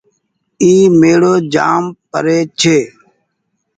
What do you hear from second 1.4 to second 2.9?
جآم پري ڇي۔